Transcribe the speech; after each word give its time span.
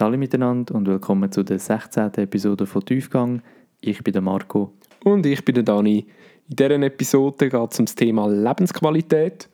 Salut 0.00 0.18
miteinander 0.18 0.74
und 0.74 0.88
willkommen 0.88 1.30
zu 1.30 1.42
der 1.42 1.58
16. 1.58 2.14
Episode 2.14 2.64
von 2.64 2.82
Tiefgang. 2.82 3.42
Ich 3.82 4.02
bin 4.02 4.14
der 4.14 4.22
Marco. 4.22 4.72
Und 5.04 5.26
ich 5.26 5.44
bin 5.44 5.56
der 5.56 5.62
Dani. 5.62 6.06
In 6.48 6.56
dieser 6.56 6.80
Episode 6.80 7.50
geht 7.50 7.72
es 7.72 7.78
um 7.78 7.84
das 7.84 7.96
Thema 7.96 8.26
Lebensqualität. 8.26 9.50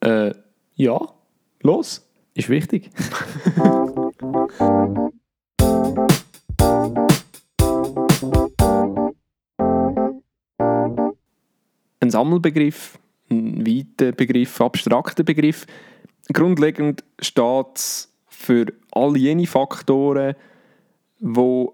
Äh, 0.00 0.34
ja, 0.74 0.98
los. 1.62 2.06
Ist 2.34 2.50
wichtig. 2.50 2.90
Ein 12.00 12.10
Sammelbegriff, 12.10 12.98
ein 13.30 13.66
weiter 13.66 14.12
Begriff, 14.12 14.60
abstrakter 14.60 15.24
Begriff. 15.24 15.66
Grundlegend 16.34 17.02
steht 17.18 17.76
es 17.76 18.13
für 18.44 18.66
all 18.92 19.16
jene 19.16 19.46
Faktoren, 19.46 20.34
die 21.20 21.66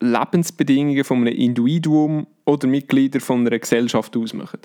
Lebensbedingungen 0.00 1.04
von 1.04 1.18
einem 1.18 1.34
Individuum 1.34 2.26
oder 2.44 2.68
Mitglieder 2.68 3.20
von 3.20 3.46
einer 3.46 3.58
Gesellschaft 3.58 4.16
ausmachen. 4.16 4.60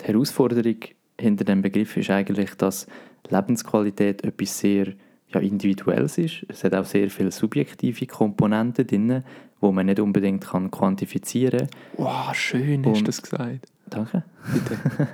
Die 0.00 0.06
Herausforderung 0.06 0.76
hinter 1.18 1.44
dem 1.44 1.62
Begriff 1.62 1.96
ist 1.96 2.10
eigentlich, 2.10 2.54
dass 2.56 2.86
Lebensqualität 3.30 4.24
etwas 4.24 4.58
sehr 4.58 4.94
ja, 5.28 5.40
Individuelles 5.40 6.18
ist. 6.18 6.44
Es 6.48 6.64
hat 6.64 6.74
auch 6.74 6.84
sehr 6.84 7.10
viele 7.10 7.30
subjektive 7.30 8.06
Komponenten 8.06 8.86
drin, 8.86 9.24
die 9.62 9.72
man 9.72 9.86
nicht 9.86 10.00
unbedingt 10.00 10.44
kann 10.44 10.70
quantifizieren 10.70 11.60
kann. 11.60 11.68
Wow, 11.96 12.34
schön 12.34 12.84
hast 12.84 13.00
du 13.00 13.04
das 13.04 13.22
gesagt. 13.22 13.68
Danke. 13.88 14.24
Bitte. 14.52 15.08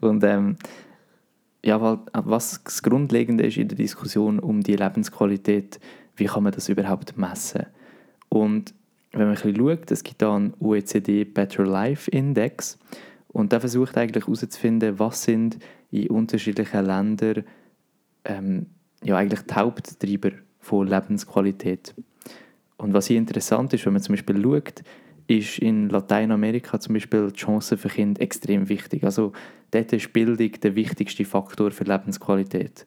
Und 0.00 0.24
ähm, 0.24 0.56
ja, 1.64 1.80
weil, 1.80 1.98
was 2.12 2.62
das 2.62 2.82
Grundlegende 2.82 3.46
ist 3.46 3.56
in 3.56 3.68
der 3.68 3.76
Diskussion 3.76 4.38
um 4.38 4.62
die 4.62 4.76
Lebensqualität, 4.76 5.80
wie 6.16 6.26
kann 6.26 6.42
man 6.42 6.52
das 6.52 6.68
überhaupt 6.68 7.16
messen? 7.16 7.66
Und 8.28 8.74
wenn 9.12 9.22
man 9.22 9.30
ein 9.30 9.34
bisschen 9.34 9.56
schaut, 9.56 9.90
es 9.90 10.04
gibt 10.04 10.22
da 10.22 10.36
einen 10.36 10.54
OECD 10.60 11.24
Better 11.24 11.64
Life 11.64 12.10
Index 12.10 12.78
und 13.28 13.52
der 13.52 13.60
versucht 13.60 13.96
eigentlich 13.96 14.26
herauszufinden, 14.26 14.98
was 14.98 15.22
sind 15.22 15.58
in 15.90 16.08
unterschiedlichen 16.08 16.84
Ländern 16.84 17.44
ähm, 18.24 18.66
ja 19.02 19.16
eigentlich 19.16 19.40
die 19.42 19.54
Haupttreiber 19.54 20.30
von 20.60 20.86
Lebensqualität. 20.86 21.94
Und 22.76 22.92
was 22.92 23.06
hier 23.06 23.18
interessant 23.18 23.72
ist, 23.72 23.86
wenn 23.86 23.92
man 23.92 24.02
zum 24.02 24.14
Beispiel 24.14 24.40
schaut, 24.42 24.82
ist 25.28 25.58
in 25.58 25.90
Lateinamerika 25.90 26.80
zum 26.80 26.94
Beispiel 26.94 27.28
die 27.30 27.38
Chance 27.38 27.76
für 27.76 27.88
Kinder 27.88 28.20
extrem 28.20 28.68
wichtig. 28.68 29.04
Also 29.04 29.32
dort 29.70 29.92
ist 29.92 30.12
Bildung 30.12 30.50
der 30.60 30.74
wichtigste 30.74 31.24
Faktor 31.24 31.70
für 31.70 31.84
Lebensqualität. 31.84 32.86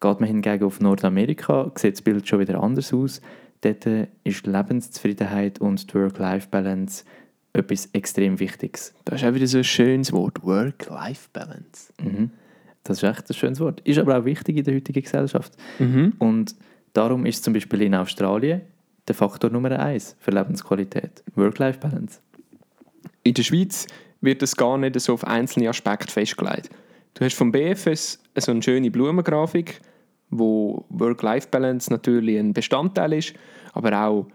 Geht 0.00 0.20
man 0.20 0.28
hingegen 0.28 0.64
auf 0.64 0.80
Nordamerika, 0.80 1.72
sieht 1.74 1.94
das 1.94 2.02
Bild 2.02 2.28
schon 2.28 2.40
wieder 2.40 2.62
anders 2.62 2.92
aus. 2.92 3.20
Dort 3.62 3.86
ist 4.22 4.46
Lebenszufriedenheit 4.46 5.60
und 5.60 5.92
Work-Life-Balance 5.92 7.04
etwas 7.54 7.86
extrem 7.92 8.38
Wichtiges. 8.38 8.94
Das 9.04 9.20
ist 9.20 9.28
auch 9.28 9.34
wieder 9.34 9.46
so 9.46 9.58
ein 9.58 9.64
schönes 9.64 10.12
Wort, 10.12 10.44
Work-Life-Balance. 10.44 11.92
Mhm. 12.00 12.30
Das 12.84 12.98
ist 12.98 13.02
echt 13.02 13.28
ein 13.28 13.34
schönes 13.34 13.60
Wort. 13.60 13.80
Ist 13.80 13.98
aber 13.98 14.18
auch 14.18 14.24
wichtig 14.24 14.58
in 14.58 14.64
der 14.64 14.74
heutigen 14.74 15.02
Gesellschaft. 15.02 15.56
Mhm. 15.78 16.12
Und 16.18 16.54
darum 16.92 17.26
ist 17.26 17.42
zum 17.42 17.54
Beispiel 17.54 17.82
in 17.82 17.94
Australien 17.94 18.60
der 19.08 19.14
Faktor 19.14 19.50
Nummer 19.50 19.78
eins 19.78 20.16
für 20.20 20.30
Lebensqualität. 20.30 21.22
Work-Life-Balance. 21.34 22.20
In 23.22 23.34
der 23.34 23.42
Schweiz 23.42 23.86
wird 24.20 24.42
es 24.42 24.56
gar 24.56 24.78
nicht 24.78 24.98
so 25.00 25.14
auf 25.14 25.24
einzelne 25.24 25.68
Aspekte 25.68 26.12
festgelegt. 26.12 26.70
Du 27.14 27.24
hast 27.24 27.34
vom 27.34 27.50
BFS 27.50 28.22
so 28.36 28.52
eine 28.52 28.62
schöne 28.62 28.90
Blumengrafik, 28.90 29.80
wo 30.30 30.84
Work-Life-Balance 30.90 31.90
natürlich 31.90 32.38
ein 32.38 32.52
Bestandteil 32.52 33.14
ist, 33.14 33.34
aber 33.72 34.06
auch 34.06 34.26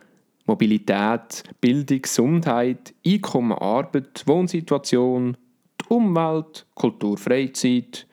Mobilität, 0.46 1.44
Bildung, 1.62 2.02
Gesundheit, 2.02 2.94
Einkommen, 3.06 3.54
Arbeit, 3.54 4.24
Wohnsituation, 4.26 5.38
die 5.80 5.86
Umwelt, 5.88 6.66
Kultur, 6.74 7.18
Freizeit, 7.18 8.06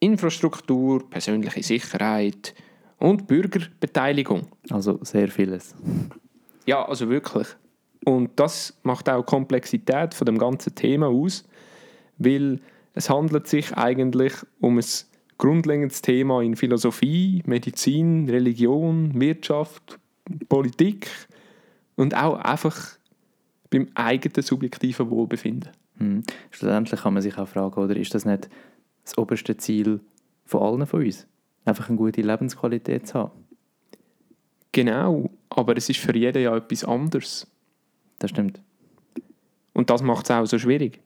Infrastruktur, 0.00 1.08
persönliche 1.08 1.62
Sicherheit 1.62 2.54
und 3.02 3.26
Bürgerbeteiligung. 3.26 4.46
Also 4.70 5.00
sehr 5.02 5.26
vieles. 5.28 5.74
Ja, 6.66 6.86
also 6.86 7.08
wirklich. 7.08 7.48
Und 8.04 8.30
das 8.36 8.78
macht 8.84 9.08
auch 9.08 9.24
die 9.24 9.26
Komplexität 9.26 10.14
von 10.14 10.24
dem 10.24 10.38
ganzen 10.38 10.74
Thema 10.76 11.08
aus, 11.08 11.44
weil 12.18 12.60
es 12.94 13.10
handelt 13.10 13.48
sich 13.48 13.76
eigentlich 13.76 14.32
um 14.60 14.78
ein 14.78 14.84
grundlegendes 15.36 16.00
Thema 16.02 16.42
in 16.42 16.54
Philosophie, 16.54 17.42
Medizin, 17.44 18.28
Religion, 18.28 19.20
Wirtschaft, 19.20 19.98
Politik 20.48 21.08
und 21.96 22.16
auch 22.16 22.36
einfach 22.36 22.98
beim 23.70 23.88
eigenen 23.94 24.42
subjektiven 24.42 25.10
Wohlbefinden. 25.10 25.70
Hm. 25.98 26.22
Schlussendlich 26.52 27.00
kann 27.00 27.14
man 27.14 27.22
sich 27.22 27.36
auch 27.36 27.48
fragen, 27.48 27.82
oder 27.82 27.96
ist 27.96 28.14
das 28.14 28.24
nicht 28.24 28.48
das 29.04 29.18
oberste 29.18 29.56
Ziel 29.56 29.98
von 30.44 30.62
allen 30.62 30.86
von 30.86 31.04
uns? 31.04 31.26
Einfach 31.64 31.88
eine 31.88 31.98
gute 31.98 32.22
Lebensqualität 32.22 33.06
zu 33.06 33.14
haben. 33.14 33.44
Genau, 34.72 35.30
aber 35.50 35.76
es 35.76 35.88
ist 35.88 36.00
für 36.00 36.16
jeden 36.16 36.42
ja 36.42 36.56
etwas 36.56 36.84
anderes. 36.84 37.46
Das 38.18 38.30
stimmt. 38.30 38.60
Und 39.74 39.90
das 39.90 40.02
macht 40.02 40.24
es 40.24 40.30
auch 40.30 40.46
so 40.46 40.58
schwierig. 40.58 41.00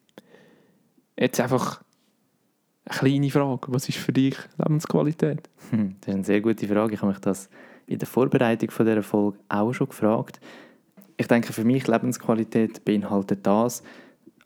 Jetzt 1.18 1.40
einfach 1.40 1.82
eine 2.84 2.98
kleine 2.98 3.30
Frage. 3.30 3.72
Was 3.72 3.88
ist 3.88 3.98
für 3.98 4.12
dich 4.12 4.36
Lebensqualität? 4.58 5.48
Hm, 5.70 5.96
das 6.00 6.08
ist 6.08 6.14
eine 6.14 6.24
sehr 6.24 6.40
gute 6.40 6.68
Frage. 6.68 6.94
Ich 6.94 7.00
habe 7.00 7.12
mich 7.12 7.20
das 7.20 7.48
in 7.86 7.98
der 7.98 8.08
Vorbereitung 8.08 8.70
von 8.70 8.86
dieser 8.86 9.02
Folge 9.02 9.38
auch 9.48 9.72
schon 9.72 9.88
gefragt. 9.88 10.40
Ich 11.16 11.26
denke, 11.26 11.52
für 11.52 11.64
mich 11.64 11.86
Lebensqualität 11.86 12.84
beinhaltet 12.84 13.46
das 13.46 13.82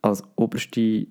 als 0.03 0.23
oberste, 0.37 1.07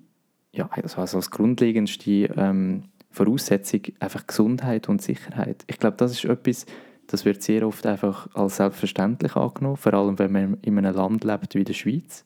ja, 0.52 0.68
also 0.70 1.16
als 1.16 1.30
grundlegendste 1.30 2.32
ähm, 2.36 2.84
Voraussetzung 3.10 3.80
einfach 3.98 4.26
Gesundheit 4.26 4.88
und 4.88 5.02
Sicherheit. 5.02 5.64
Ich 5.66 5.78
glaube, 5.78 5.96
das 5.96 6.12
ist 6.12 6.24
etwas, 6.24 6.66
das 7.06 7.24
wird 7.24 7.42
sehr 7.42 7.66
oft 7.66 7.84
einfach 7.86 8.28
als 8.34 8.56
selbstverständlich 8.56 9.34
angenommen, 9.34 9.76
vor 9.76 9.94
allem 9.94 10.18
wenn 10.18 10.32
man 10.32 10.58
in 10.62 10.78
einem 10.78 10.94
Land 10.94 11.24
lebt 11.24 11.54
wie 11.54 11.64
der 11.64 11.74
Schweiz. 11.74 12.24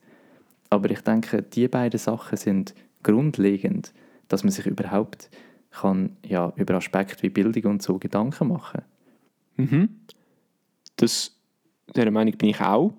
Aber 0.68 0.90
ich 0.90 1.00
denke, 1.00 1.42
die 1.42 1.68
beiden 1.68 1.98
Sachen 1.98 2.36
sind 2.36 2.74
grundlegend, 3.02 3.92
dass 4.28 4.44
man 4.44 4.50
sich 4.50 4.66
überhaupt 4.66 5.30
kann, 5.70 6.16
ja, 6.24 6.52
über 6.56 6.74
Aspekte 6.74 7.22
wie 7.22 7.30
Bildung 7.30 7.72
und 7.72 7.82
so 7.82 7.98
Gedanken 7.98 8.48
machen. 8.48 8.82
Mhm. 9.56 9.88
Das, 10.96 11.36
dieser 11.94 12.10
Meinung 12.10 12.36
bin 12.36 12.50
ich 12.50 12.60
auch. 12.60 12.92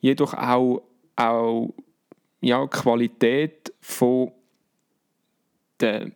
Jedoch 0.00 0.34
auch, 0.34 0.82
auch 1.16 1.74
ja, 2.40 2.66
Qualität 2.66 3.72
von 3.80 4.32
der 5.80 6.12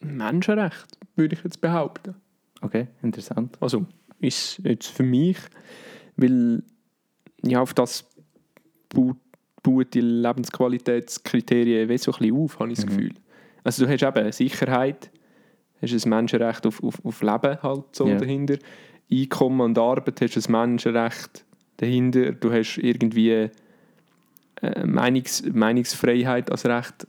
Menschenrecht, 0.00 0.98
würde 1.16 1.34
ich 1.36 1.44
jetzt 1.44 1.60
behaupten. 1.60 2.14
Okay, 2.60 2.88
interessant. 3.02 3.56
Also 3.60 3.86
ist 4.20 4.58
jetzt 4.64 4.88
für 4.88 5.02
mich, 5.04 5.38
weil 6.16 6.62
ja, 7.44 7.60
auf 7.60 7.74
das 7.74 8.04
baut, 8.92 9.16
die 9.94 10.00
Lebensqualitätskriterien 10.00 11.88
wie 11.88 11.98
so 11.98 12.12
ein 12.12 12.18
bisschen 12.18 12.36
auf, 12.36 12.58
habe 12.58 12.70
ich 12.72 12.76
das 12.76 12.86
Mhm. 12.86 12.88
Gefühl. 12.90 13.14
Also 13.64 13.84
du 13.84 13.92
hast 13.92 14.02
eben 14.02 14.32
Sicherheit, 14.32 15.10
hast 15.82 15.92
ein 15.92 16.08
Menschenrecht 16.10 16.66
auf, 16.66 16.82
auf, 16.82 17.04
auf 17.04 17.22
Leben 17.22 17.62
halt 17.62 17.84
so 17.94 18.08
Ja. 18.08 18.16
dahinter, 18.16 18.56
Einkommen 19.10 19.60
und 19.60 19.78
Arbeit 19.78 20.20
hast 20.20 20.36
ein 20.48 20.52
Menschenrecht 20.52 21.44
dahinter, 21.78 22.32
du 22.32 22.52
hast 22.52 22.76
irgendwie 22.78 23.48
äh, 24.60 24.86
Meinungs, 24.86 25.44
Meinungsfreiheit 25.52 26.50
als 26.50 26.66
Recht 26.66 27.06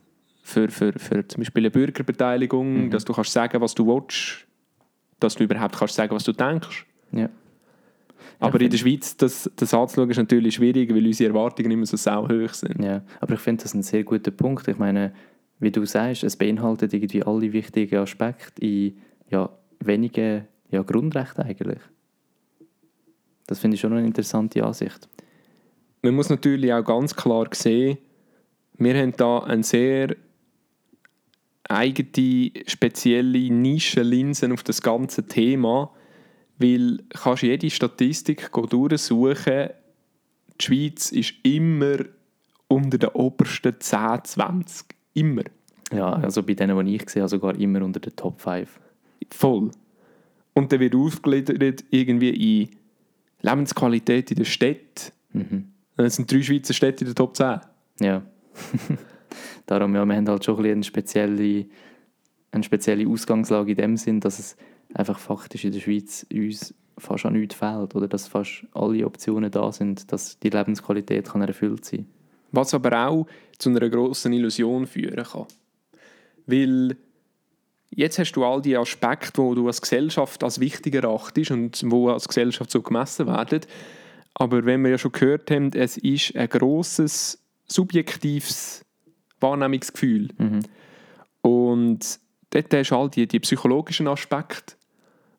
für, 0.50 0.68
für, 0.68 0.92
für 0.98 1.26
zum 1.26 1.40
Beispiel 1.40 1.62
eine 1.62 1.70
Bürgerbeteiligung, 1.70 2.84
Mhm. 2.86 2.90
dass 2.90 3.04
du 3.04 3.12
kannst 3.12 3.32
sagen, 3.32 3.60
was 3.60 3.74
du 3.74 3.86
willst, 3.86 4.46
dass 5.18 5.34
du 5.34 5.44
überhaupt 5.44 5.76
kannst 5.76 5.94
sagen, 5.94 6.14
was 6.14 6.24
du 6.24 6.32
denkst. 6.32 6.86
Ja. 7.12 7.28
Aber 8.38 8.56
ich 8.56 8.64
in 8.64 8.70
der 8.70 8.78
Schweiz, 8.78 9.16
das, 9.16 9.50
das 9.56 9.74
anzuschauen, 9.74 10.10
ist 10.10 10.16
natürlich 10.16 10.54
schwierig, 10.54 10.90
weil 10.94 11.06
unsere 11.06 11.30
Erwartungen 11.30 11.70
immer 11.70 11.86
so 11.86 11.96
sau 11.96 12.26
hoch 12.28 12.54
sind. 12.54 12.82
Ja, 12.82 13.02
aber 13.20 13.34
ich 13.34 13.40
finde 13.40 13.62
das 13.62 13.74
ein 13.74 13.82
sehr 13.82 14.02
guter 14.02 14.30
Punkt. 14.30 14.66
Ich 14.66 14.78
meine, 14.78 15.12
wie 15.58 15.70
du 15.70 15.84
sagst, 15.84 16.24
es 16.24 16.36
beinhaltet 16.36 16.92
irgendwie 16.94 17.22
alle 17.22 17.52
wichtigen 17.52 17.98
Aspekte 17.98 18.64
in 18.64 18.96
ja, 19.28 19.50
wenigen 19.80 20.46
ja, 20.70 20.82
Grundrechten 20.82 21.44
eigentlich. 21.44 21.80
Das 23.46 23.58
finde 23.58 23.74
ich 23.74 23.80
schon 23.80 23.92
eine 23.92 24.06
interessante 24.06 24.64
Ansicht. 24.64 25.08
Man 26.02 26.14
muss 26.14 26.30
natürlich 26.30 26.72
auch 26.72 26.84
ganz 26.84 27.14
klar 27.14 27.46
sehen, 27.52 27.98
wir 28.78 28.94
haben 28.94 29.12
da 29.16 29.40
eine 29.40 29.62
sehr 29.62 30.16
eigene, 31.70 32.52
spezielle 32.66 33.50
Nischenlinsen 33.50 34.52
auf 34.52 34.62
das 34.62 34.82
ganze 34.82 35.26
Thema, 35.26 35.90
weil 36.58 36.98
du 36.98 37.04
kannst 37.10 37.42
jede 37.42 37.70
Statistik 37.70 38.50
durchsuchen, 38.52 39.70
die 40.60 40.64
Schweiz 40.64 41.10
ist 41.12 41.34
immer 41.42 41.96
unter 42.68 42.98
den 42.98 43.08
obersten 43.10 43.74
10, 43.78 44.24
20. 44.24 44.86
Immer. 45.14 45.42
Ja, 45.92 46.12
also 46.12 46.42
bei 46.42 46.54
denen, 46.54 46.86
die 46.86 46.96
ich 46.96 47.08
sehe, 47.10 47.26
sogar 47.28 47.58
immer 47.58 47.82
unter 47.82 47.98
den 47.98 48.14
Top 48.14 48.40
5. 48.40 48.78
Voll. 49.30 49.70
Und 50.54 50.72
dann 50.72 50.80
wird 50.80 50.94
aufgegliedert 50.94 51.84
irgendwie 51.90 52.62
in 52.62 52.68
Lebensqualität 53.42 54.30
in 54.30 54.36
der 54.36 54.44
Stadt. 54.44 55.12
Mhm. 55.32 55.72
Es 55.96 56.16
sind 56.16 56.30
drei 56.30 56.42
Schweizer 56.42 56.74
Städte 56.74 57.04
in 57.04 57.06
der 57.06 57.14
Top 57.14 57.36
10. 57.36 57.60
Ja. 58.00 58.22
Darum, 59.66 59.94
ja, 59.94 60.04
wir 60.04 60.16
haben 60.16 60.28
halt 60.28 60.44
schon 60.44 60.64
eine 60.64 60.82
spezielle, 60.82 61.66
eine 62.52 62.62
spezielle 62.62 63.08
Ausgangslage 63.08 63.72
in 63.72 63.76
dem 63.76 63.96
Sinn, 63.96 64.20
dass 64.20 64.38
es 64.38 64.56
einfach 64.94 65.18
faktisch 65.18 65.64
in 65.64 65.72
der 65.72 65.80
Schweiz 65.80 66.26
uns 66.32 66.74
fast 66.98 67.26
an 67.26 67.32
nichts 67.32 67.54
fehlt 67.54 67.94
oder 67.94 68.08
dass 68.08 68.28
fast 68.28 68.66
alle 68.72 69.06
Optionen 69.06 69.50
da 69.50 69.72
sind, 69.72 70.12
dass 70.12 70.38
die 70.38 70.50
Lebensqualität 70.50 71.28
kann 71.28 71.42
erfüllt 71.42 71.84
sein 71.84 72.06
Was 72.52 72.74
aber 72.74 73.08
auch 73.08 73.26
zu 73.58 73.70
einer 73.70 73.88
grossen 73.88 74.32
Illusion 74.32 74.86
führen 74.86 75.24
kann. 75.24 75.46
Weil 76.46 76.96
jetzt 77.90 78.18
hast 78.18 78.32
du 78.32 78.44
all 78.44 78.62
die 78.62 78.76
Aspekte, 78.76 79.42
wo 79.42 79.54
du 79.54 79.66
als 79.66 79.80
Gesellschaft 79.80 80.42
als 80.44 80.60
wichtig 80.60 80.94
erachtest 80.94 81.50
und 81.50 81.82
wo 81.86 82.08
als 82.08 82.28
Gesellschaft 82.28 82.70
so 82.70 82.82
gemessen 82.82 83.26
werden. 83.26 83.60
Aber 84.34 84.64
wenn 84.64 84.82
wir 84.82 84.90
ja 84.90 84.98
schon 84.98 85.12
gehört 85.12 85.50
haben, 85.50 85.70
es 85.72 85.96
ist 85.96 86.36
ein 86.36 86.48
grosses 86.48 87.42
subjektives 87.66 88.84
Wahrnehmungsgefühl. 89.40 90.28
Mhm. 90.38 90.60
Und 91.42 92.20
dort 92.50 92.74
hast 92.74 92.90
du 92.90 92.96
all 92.96 93.10
die, 93.10 93.26
die 93.26 93.40
psychologischen 93.40 94.08
Aspekte, 94.08 94.74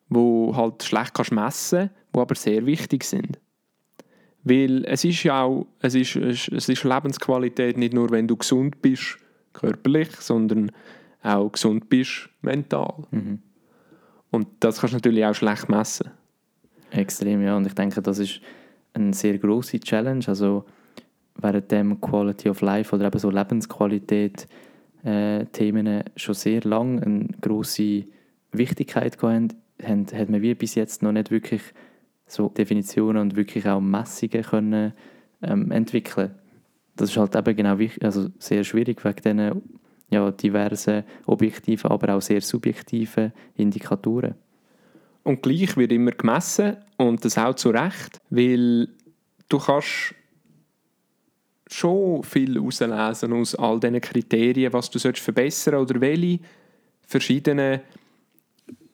wo 0.10 0.56
halt 0.56 0.84
schlecht 0.84 1.14
kannst 1.14 1.32
messen, 1.32 1.90
die 2.14 2.20
aber 2.20 2.36
sehr 2.36 2.66
wichtig 2.66 3.04
sind. 3.04 3.40
Weil 4.44 4.86
es 4.86 5.04
ist 5.04 5.24
ja 5.24 5.44
auch, 5.44 5.68
es 5.80 5.96
ist, 5.96 6.16
es 6.16 6.48
ist 6.48 6.84
Lebensqualität 6.84 7.78
nicht 7.78 7.94
nur, 7.94 8.10
wenn 8.10 8.28
du 8.28 8.36
gesund 8.36 8.82
bist, 8.82 9.18
körperlich, 9.54 10.10
sondern 10.20 10.72
auch 11.22 11.52
gesund 11.52 11.90
bist, 11.90 12.30
mental. 12.42 13.04
Mhm. 13.12 13.40
Und 14.32 14.48
das 14.62 14.80
kannst 14.80 14.94
du 14.94 14.98
natürlich 14.98 15.26
auch 15.26 15.36
schlecht 15.36 15.70
messen. 15.70 16.12
Extrem, 16.90 17.42
ja. 17.44 17.56
Und 17.56 17.68
ich 17.68 17.74
denke, 17.74 18.02
das 18.02 18.20
ist 18.20 18.42
eine 18.94 19.14
sehr 19.14 19.38
große 19.38 19.80
Challenge. 19.80 20.24
Also 20.28 20.66
während 21.36 21.72
dem 21.72 22.00
Quality 22.02 22.50
of 22.50 22.62
Life 22.62 22.96
oder 22.96 23.08
eben 23.08 23.20
so 23.20 23.30
Lebensqualität 23.30 24.48
äh, 25.04 25.46
Themen 25.48 26.04
schon 26.16 26.36
sehr 26.36 26.62
lange 26.62 27.02
eine 27.02 27.28
große 27.42 28.04
Wichtigkeit 28.52 29.18
gehabt 29.18 29.56
haben, 29.84 30.08
hat 30.14 30.30
man 30.30 30.42
wie 30.42 30.54
bis 30.54 30.76
jetzt 30.76 31.02
noch 31.02 31.12
nicht 31.12 31.32
wirklich 31.32 31.62
so 32.28 32.50
Definitionen 32.50 33.22
und 33.22 33.36
wirklich 33.36 33.68
auch 33.68 33.82
Messungen 33.82 34.44
können 34.44 34.94
ähm, 35.42 35.72
entwickeln. 35.72 36.32
Das 36.96 37.10
ist 37.10 37.18
halt 37.18 37.36
eben 37.36 37.56
genau 37.56 37.80
wichtig, 37.80 38.04
also 38.04 38.28
sehr 38.38 38.64
schwierig 38.64 39.04
wegen 39.04 39.16
diesen 39.16 39.62
ja, 40.10 40.30
diversen 40.30 41.04
objektiven, 41.26 41.90
aber 41.90 42.16
auch 42.16 42.22
sehr 42.22 42.42
subjektiven 42.42 43.32
Indikatoren. 43.56 44.36
Und 45.24 45.42
gleich 45.42 45.78
wird 45.78 45.92
immer 45.92 46.12
gemessen 46.12 46.78
und 46.98 47.24
das 47.24 47.38
auch 47.38 47.56
zu 47.56 47.70
Recht, 47.70 48.20
weil 48.30 48.90
du 49.50 49.60
kannst 49.60 50.16
schon 51.74 52.24
viel 52.24 52.56
herauslesen 52.56 53.34
aus 53.34 53.56
all 53.56 53.80
diesen 53.80 54.02
Kriterien, 54.02 54.74
was 54.74 54.90
du 54.90 55.00
verbessern 55.00 55.74
sollst 55.76 55.92
oder 55.92 56.02
welche 56.02 56.40
verschiedenen 57.08 57.82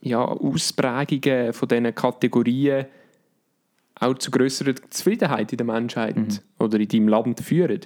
ja, 0.01 0.23
Ausprägungen 0.23 1.53
von 1.53 1.67
diesen 1.67 1.95
Kategorien 1.95 2.85
auch 3.99 4.17
zu 4.17 4.29
grösserer 4.29 4.75
Zufriedenheit 4.89 5.51
in 5.51 5.57
der 5.57 5.65
Menschheit 5.65 6.15
Mhm. 6.15 6.39
oder 6.59 6.79
in 6.79 6.87
deinem 6.87 7.07
Land 7.07 7.39
führen. 7.41 7.81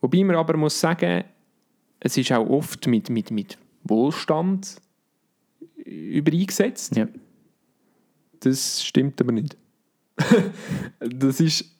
Wobei 0.00 0.22
man 0.22 0.36
aber 0.36 0.56
muss 0.56 0.78
sagen, 0.78 1.24
es 1.98 2.16
ist 2.16 2.30
auch 2.30 2.48
oft 2.48 2.86
mit, 2.86 3.10
mit, 3.10 3.30
mit 3.30 3.58
Wohlstand 3.82 4.76
übereingesetzt. 5.84 6.96
Ja. 6.96 7.08
Das 8.40 8.84
stimmt 8.84 9.20
aber 9.20 9.32
nicht. 9.32 9.56
das 11.00 11.40
ist 11.40 11.75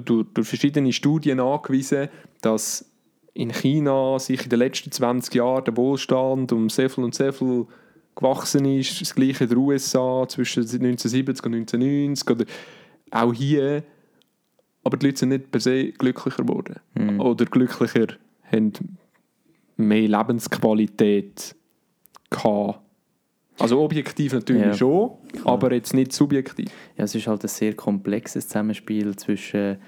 durch, 0.00 0.26
durch 0.32 0.48
verschiedene 0.48 0.92
Studien 0.92 1.40
angewiesen, 1.40 2.08
dass 2.40 2.90
in 3.34 3.50
China 3.52 4.18
sich 4.18 4.44
in 4.44 4.50
den 4.50 4.58
letzten 4.58 4.92
20 4.92 5.34
Jahren 5.34 5.64
der 5.64 5.76
Wohlstand 5.76 6.52
um 6.52 6.68
sehr 6.68 6.90
viel 6.90 7.04
und 7.04 7.14
sehr 7.14 7.32
viel 7.32 7.66
gewachsen 8.14 8.64
ist. 8.64 9.00
Das 9.00 9.14
gleiche 9.14 9.44
in 9.44 9.50
den 9.50 9.58
USA 9.58 10.26
zwischen 10.28 10.60
1970 10.60 11.46
und 11.46 11.54
1990 11.54 12.30
oder 12.30 12.44
auch 13.10 13.32
hier. 13.32 13.84
Aber 14.84 14.96
die 14.96 15.06
Leute 15.06 15.18
sind 15.20 15.30
nicht 15.30 15.50
per 15.50 15.60
se 15.60 15.92
glücklicher 15.92 16.42
geworden. 16.42 16.76
Mhm. 16.94 17.20
Oder 17.20 17.44
glücklicher, 17.46 18.08
haben 18.50 18.72
mehr 19.76 20.08
Lebensqualität 20.08 21.54
gehabt. 22.30 22.81
Also 23.58 23.80
objektiv 23.80 24.32
natürlich 24.32 24.62
Ja, 24.62 24.74
schon, 24.74 25.10
klar. 25.32 25.46
aber 25.54 25.72
jetzt 25.72 25.94
nicht 25.94 26.12
subjektiv. 26.12 26.70
Ja, 26.96 27.04
es 27.04 27.14
ist 27.14 27.26
halt 27.26 27.44
ein 27.44 27.48
sehr 27.48 27.74
komplexes 27.74 28.48
Zusammenspiel 28.48 29.14
zwischen 29.16 29.78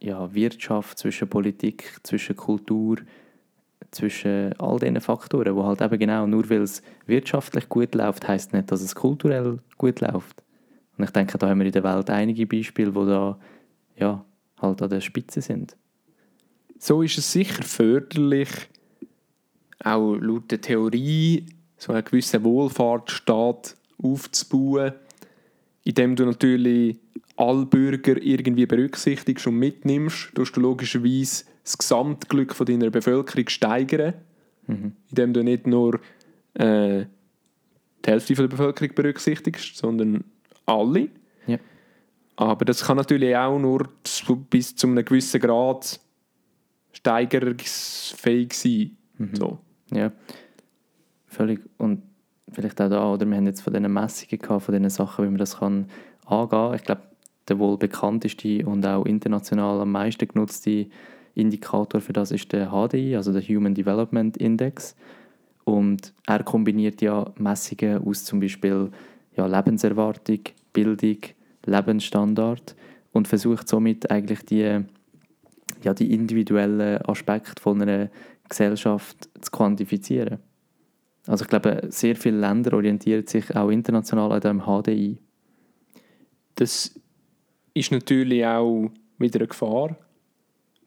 ja, 0.00 0.32
Wirtschaft, 0.34 0.98
zwischen 0.98 1.28
Politik, 1.28 1.96
zwischen 2.02 2.36
Kultur, 2.36 2.98
zwischen 3.90 4.52
all 4.58 4.78
diesen 4.78 5.00
Faktoren, 5.00 5.56
wo 5.56 5.64
halt 5.64 5.80
eben 5.80 5.98
genau 5.98 6.26
nur 6.26 6.48
weil 6.50 6.62
es 6.62 6.82
wirtschaftlich 7.06 7.68
gut 7.68 7.94
läuft, 7.94 8.28
heißt 8.28 8.52
nicht, 8.52 8.70
dass 8.70 8.82
es 8.82 8.94
kulturell 8.94 9.58
gut 9.78 10.00
läuft. 10.00 10.42
Und 10.98 11.04
ich 11.04 11.10
denke, 11.10 11.38
da 11.38 11.48
haben 11.48 11.58
wir 11.60 11.66
in 11.66 11.72
der 11.72 11.84
Welt 11.84 12.10
einige 12.10 12.46
Beispiele, 12.46 12.94
wo 12.94 13.04
da 13.04 13.38
ja, 13.96 14.24
halt 14.60 14.82
an 14.82 14.90
der 14.90 15.00
Spitze 15.00 15.40
sind. 15.40 15.76
So 16.78 17.02
ist 17.02 17.16
es 17.18 17.32
sicher 17.32 17.62
förderlich, 17.62 18.48
auch 19.82 20.14
laut 20.16 20.50
der 20.50 20.60
Theorie, 20.60 21.46
so 21.78 21.92
einen 21.92 22.04
gewissen 22.04 22.44
Wohlfahrtsstaat 22.44 23.76
aufzubauen, 24.02 24.92
indem 25.84 26.16
du 26.16 26.24
natürlich 26.24 26.98
alle 27.36 27.66
Bürger 27.66 28.20
irgendwie 28.20 28.66
berücksichtigst 28.66 29.46
und 29.46 29.56
mitnimmst, 29.58 30.34
tust 30.34 30.56
du 30.56 30.60
logischerweise 30.60 31.44
das 31.62 31.76
Gesamtglück 31.76 32.54
von 32.54 32.66
deiner 32.66 32.90
Bevölkerung 32.90 33.48
steigern, 33.48 34.14
Mhm. 34.68 34.92
indem 35.10 35.32
du 35.32 35.44
nicht 35.44 35.66
nur 35.66 36.00
äh, 36.54 37.04
die 38.04 38.10
Hälfte 38.10 38.34
von 38.34 38.48
der 38.48 38.56
Bevölkerung 38.56 38.94
berücksichtigst, 38.94 39.76
sondern 39.76 40.24
alle. 40.64 41.08
Ja. 41.46 41.58
Aber 42.34 42.64
das 42.64 42.84
kann 42.84 42.96
natürlich 42.96 43.36
auch 43.36 43.58
nur 43.58 43.88
zu, 44.02 44.36
bis 44.36 44.74
zu 44.74 44.88
einem 44.88 45.04
gewissen 45.04 45.40
Grad 45.40 46.00
steigerungsfähig 46.92 48.52
sein. 48.54 48.96
So. 49.34 49.58
Ja, 49.92 50.12
völlig. 51.36 51.60
Und 51.78 52.02
vielleicht 52.50 52.80
auch 52.80 52.88
da, 52.88 53.12
oder 53.12 53.26
wir 53.26 53.36
haben 53.36 53.46
jetzt 53.46 53.60
von 53.60 53.72
diesen 53.72 53.92
Messungen 53.92 54.40
gehabt, 54.40 54.64
von 54.64 54.74
diesen 54.74 54.90
Sachen, 54.90 55.24
wie 55.24 55.28
man 55.28 55.38
das 55.38 55.58
kann 55.58 55.86
angehen. 56.26 56.74
Ich 56.74 56.82
glaube, 56.82 57.02
der 57.48 57.58
wohl 57.58 57.76
bekannteste 57.76 58.66
und 58.66 58.84
auch 58.86 59.04
international 59.04 59.80
am 59.80 59.92
meisten 59.92 60.26
genutzte 60.26 60.86
Indikator 61.34 62.00
für 62.00 62.12
das 62.12 62.32
ist 62.32 62.50
der 62.52 62.70
HDI, 62.70 63.14
also 63.14 63.32
der 63.32 63.42
Human 63.42 63.74
Development 63.74 64.36
Index. 64.36 64.96
Und 65.64 66.12
er 66.26 66.42
kombiniert 66.42 67.02
ja 67.02 67.32
Messungen 67.38 68.02
aus 68.06 68.24
zum 68.24 68.40
Beispiel 68.40 68.90
ja, 69.36 69.46
Lebenserwartung, 69.46 70.40
Bildung, 70.72 71.18
Lebensstandard 71.66 72.74
und 73.12 73.28
versucht 73.28 73.68
somit 73.68 74.10
eigentlich 74.10 74.44
die, 74.44 74.80
ja, 75.82 75.94
die 75.94 76.12
individuellen 76.12 77.02
Aspekte 77.02 77.60
von 77.60 77.82
einer 77.82 78.08
Gesellschaft 78.48 79.28
zu 79.40 79.50
quantifizieren. 79.50 80.38
Also 81.26 81.44
ich 81.44 81.48
glaube, 81.48 81.82
sehr 81.88 82.16
viele 82.16 82.38
Länder 82.38 82.74
orientieren 82.74 83.26
sich 83.26 83.54
auch 83.56 83.70
international 83.70 84.32
an 84.32 84.40
dem 84.40 84.62
HDI. 84.62 85.18
Das 86.54 86.98
ist 87.74 87.92
natürlich 87.92 88.44
auch 88.46 88.90
wieder 89.18 89.40
eine 89.40 89.48
Gefahr, 89.48 89.96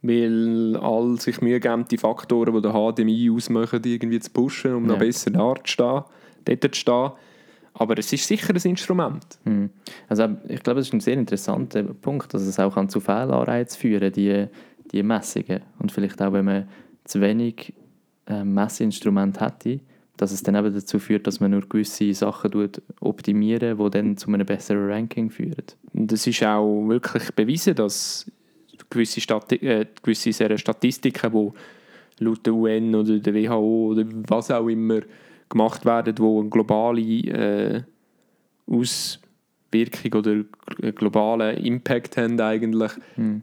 weil 0.02 0.78
all 0.78 1.20
sich 1.20 1.42
Mühe 1.42 1.60
geben, 1.60 1.86
die 1.90 1.98
Faktoren, 1.98 2.54
die 2.56 2.62
der 2.62 2.72
HDMI 2.72 3.30
ausmachen, 3.32 3.82
irgendwie 3.84 4.20
zu 4.20 4.32
pushen, 4.32 4.74
um 4.74 4.86
Ja. 4.86 4.94
noch 4.94 5.00
besser 5.00 5.32
dazustehen, 5.32 6.04
dort 6.46 6.76
zu 6.76 6.80
stehen. 6.82 7.12
Aber 7.74 7.98
es 7.98 8.12
ist 8.12 8.28
sicher 8.28 8.54
ein 8.54 8.62
Instrument. 8.70 9.40
Hm. 9.44 9.70
Also 10.08 10.24
ich 10.48 10.64
glaube, 10.64 10.80
das 10.80 10.88
ist 10.88 10.94
ein 10.94 11.00
sehr 11.00 11.14
interessanter 11.14 11.84
Punkt, 11.84 12.34
dass 12.34 12.42
es 12.42 12.60
auch 12.60 12.74
kann 12.74 12.90
zu 12.90 13.00
Fehlanreizen 13.00 13.80
führen 13.80 14.12
die, 14.12 14.48
die 14.92 15.04
Messungen. 15.04 15.62
Und 15.78 15.92
vielleicht 15.92 16.22
auch, 16.22 16.34
wenn 16.34 16.46
man 16.46 16.68
zu 17.04 17.22
wenig 17.22 17.74
äh, 18.26 18.44
Messinstrumente 18.44 19.46
hätte, 19.46 19.80
dass 20.20 20.34
es 20.34 20.44
dann 20.44 20.56
eben 20.56 20.74
dazu 20.74 21.00
führt, 21.00 21.28
dass 21.28 21.40
man 21.40 21.52
nur 21.52 21.62
gewisse 21.62 22.14
Sachen 22.14 22.52
tut, 22.52 22.82
optimieren, 23.00 23.78
die 23.78 23.90
dann 23.90 24.18
zu 24.18 24.28
einem 24.28 24.46
besseren 24.46 24.92
Ranking 24.92 25.30
führen. 25.30 25.64
Und 25.94 26.12
es 26.12 26.28
ist 26.28 26.44
auch 26.44 26.90
wirklich 26.90 27.32
bewiesen, 27.32 27.74
dass 27.76 28.30
gewisse, 28.90 29.22
Stati 29.22 29.56
äh, 29.66 29.86
gewisse 30.04 30.34
Statistiken, 30.58 31.32
die 31.32 32.24
laut 32.26 32.46
der 32.46 32.54
UN 32.54 32.96
oder 32.96 33.18
der 33.18 33.34
WHO 33.34 33.92
oder 33.92 34.04
was 34.28 34.52
auch 34.52 34.68
immer 34.68 35.00
gemacht 35.48 35.86
werden, 35.86 36.14
die 36.14 36.22
eine 36.22 36.50
globale 36.50 37.02
äh, 37.02 37.84
Auswirkung 38.68 40.20
oder 40.20 40.32
einen 40.82 40.96
globalen 40.96 41.58
Impact 41.64 42.18
haben 42.18 42.42
eigentlich, 42.42 42.92
Hm. 43.16 43.42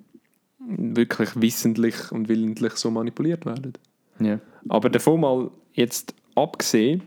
wirklich 0.59 1.31
wissentlich 1.41 2.13
und 2.13 2.29
willentlich 2.29 2.75
so 2.75 2.91
manipuliert 2.91 3.47
werden. 3.47 3.73
Ja. 4.19 4.41
Aber 4.69 4.91
davon 4.91 5.21
mal 5.21 5.51
jetzt 5.73 6.15
abgesehen, 6.37 7.03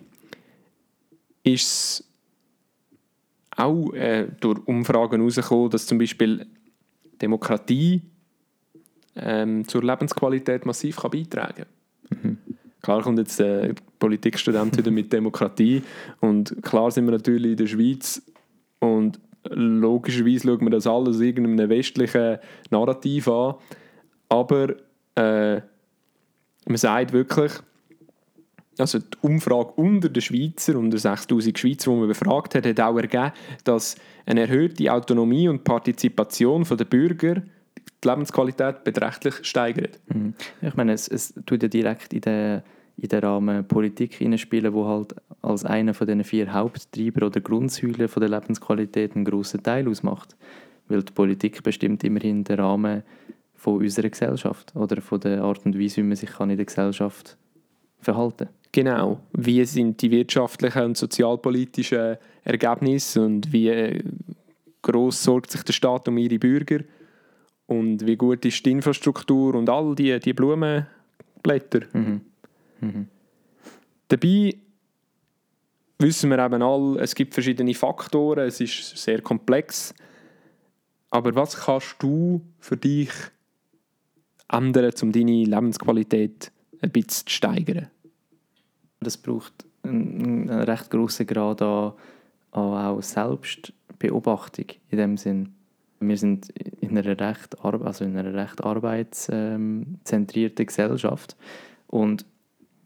ist 1.44 1.64
es 1.64 2.04
auch 3.56 3.94
äh, 3.94 4.28
durch 4.40 4.60
Umfragen 4.68 5.20
herausgekommen, 5.20 5.70
dass 5.70 5.86
zum 5.86 5.98
Beispiel 5.98 6.46
Demokratie 7.22 8.02
ähm, 9.16 9.68
zur 9.68 9.84
Lebensqualität 9.84 10.66
massiv 10.66 10.98
kann 10.98 11.12
beitragen 11.12 11.66
kann. 12.10 12.38
Klar 12.82 13.02
kommt 13.02 13.20
jetzt 13.20 13.40
der 13.40 13.76
Politikstudent 14.00 14.78
wieder 14.78 14.92
mit 14.92 15.12
Demokratie. 15.12 15.84
Und 16.22 16.56
klar 16.64 16.90
sind 16.92 17.06
wir 17.06 17.12
natürlich 17.12 17.52
in 17.52 17.58
der 17.58 17.68
Schweiz. 17.68 18.22
Und 18.80 19.20
logischerweise 19.44 20.48
schaut 20.48 20.62
man 20.62 20.72
das 20.72 20.88
alles 20.88 21.20
irgendeinem 21.20 21.70
westlichen 21.70 22.38
Narrativ 22.70 23.28
an, 23.28 23.56
aber 24.30 24.76
äh, 25.16 25.62
man 26.66 26.78
sagt 26.78 27.14
wirklich, 27.14 27.52
also 28.80 29.00
die 29.00 29.18
Umfrage 29.22 29.74
unter 29.76 30.10
den 30.10 30.22
Schweizer, 30.22 30.78
unter 30.78 30.98
6000 30.98 31.58
Schweizer, 31.58 31.92
die 31.92 31.98
man 31.98 32.08
befragt 32.08 32.56
hat, 32.56 32.66
hat 32.66 32.80
auch 32.80 32.98
ergeben, 32.98 33.32
dass 33.64 33.96
eine 34.26 34.42
erhöhte 34.42 34.92
Autonomie 34.92 35.48
und 35.48 35.64
Partizipation 35.64 36.64
der 36.64 36.86
Bürger 36.86 37.42
die 38.04 38.08
Lebensqualität 38.08 38.84
beträchtlich 38.84 39.36
steigert. 39.44 40.00
Mhm. 40.14 40.34
Ich 40.62 40.76
meine, 40.76 40.94
es, 40.94 41.08
es 41.08 41.34
tut 41.46 41.64
ja 41.64 41.70
direkt 41.70 42.14
in 42.14 42.22
den, 42.22 42.62
in 42.98 43.10
den 43.10 43.20
Rahmen 43.20 43.68
Politik 43.68 44.16
hineinspielen, 44.16 44.74
wo 44.74 44.88
halt 44.88 45.16
als 45.42 45.66
einer 45.66 45.94
von 45.94 46.08
den 46.08 46.24
vier 46.24 46.54
Haupttreiber 46.54 47.26
oder 47.26 47.42
Grundsäulen 47.42 48.08
von 48.08 48.22
der 48.22 48.30
Lebensqualität 48.30 49.16
einen 49.16 49.26
grossen 49.26 49.64
Teil 49.64 49.88
ausmacht. 49.88 50.36
Weil 50.88 51.04
die 51.04 51.14
Politik 51.14 51.62
bestimmt 51.64 52.04
immerhin 52.04 52.44
den 52.44 52.60
Rahmen 52.60 53.04
von 53.56 53.78
unserer 53.78 54.10
Gesellschaft 54.10 54.76
oder 54.76 55.02
von 55.02 55.20
der 55.20 55.44
Art 55.44 55.66
und 55.66 55.78
Weise, 55.78 55.98
wie 55.98 56.04
man 56.04 56.16
sich 56.16 56.32
kann 56.32 56.50
in 56.50 56.58
der 56.58 56.66
Gesellschaft 56.66 57.38
verhalten 58.00 58.48
kann. 58.48 58.59
Genau. 58.72 59.20
Wie 59.34 59.66
sind 59.66 60.02
die 60.02 60.12
wirtschaftlichen 60.12 60.84
und 60.84 60.98
sozialpolitischen 60.98 62.18
Ergebnisse 62.44 63.22
und 63.22 63.52
wie 63.52 63.70
äh, 63.70 64.04
groß 64.82 65.24
sorgt 65.24 65.52
sich 65.52 65.64
der 65.64 65.74
Staat 65.74 66.08
um 66.08 66.18
ihre 66.18 66.40
Bürger 66.40 66.80
und 67.68 68.06
wie 68.06 68.16
gut 68.16 68.46
ist 68.46 68.66
die 68.66 68.72
Infrastruktur 68.72 69.56
und 69.56 69.70
all 69.70 69.96
die, 69.96 70.20
die 70.20 70.34
Blumenblätter. 70.34 71.82
Mhm. 71.94 72.22
Mhm. 72.82 73.08
Dabei 74.08 74.56
wissen 76.00 76.30
wir 76.30 76.40
eben 76.40 76.62
alle, 76.62 77.00
es 77.00 77.14
gibt 77.14 77.34
verschiedene 77.34 77.74
Faktoren, 77.74 78.48
es 78.48 78.60
ist 78.62 78.98
sehr 78.98 79.22
komplex. 79.22 79.94
Aber 81.12 81.34
was 81.36 81.58
kannst 81.58 81.96
du 82.00 82.42
für 82.60 82.78
dich 82.78 83.12
ändern, 84.52 84.92
um 85.02 85.12
deine 85.12 85.44
Lebensqualität 85.44 86.52
ein 86.82 86.92
bisschen 86.92 87.26
zu 87.28 87.34
steigern? 87.34 87.88
Das 89.00 89.18
braucht 89.18 89.54
einen, 89.84 90.50
einen 90.50 90.62
recht 90.62 90.90
grossen 90.90 91.28
Grad 91.28 91.62
an, 91.62 91.94
an 92.52 92.74
auch 92.74 93.02
Selbstbeobachtung 93.02 94.66
in 94.90 94.98
dem 94.98 95.18
Sinn. 95.18 95.54
Wir 96.00 96.18
sind 96.18 96.50
in 96.82 96.98
einer 96.98 97.20
recht, 97.20 97.64
also 97.64 98.06
in 98.06 98.18
einer 98.18 98.34
recht 98.34 98.64
arbeitszentrierten 98.64 100.66
Gesellschaft 100.66 101.36
und 101.88 102.26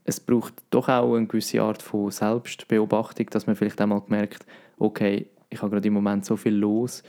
es 0.05 0.20
braucht 0.20 0.53
doch 0.70 0.89
auch 0.89 1.15
eine 1.15 1.27
gewisse 1.27 1.62
Art 1.62 1.82
von 1.82 2.12
Selbstbeobachtung, 2.12 3.27
dass 3.29 3.48
man 3.48 3.55
vielleicht 3.55 3.79
einmal 3.79 4.01
merkt, 4.08 4.46
okay, 4.77 5.27
ich 5.50 5.62
habe 5.62 5.72
gerade 5.72 5.88
im 5.88 5.93
Moment 5.93 6.25
so 6.25 6.36
viel 6.36 6.55
los, 6.55 7.03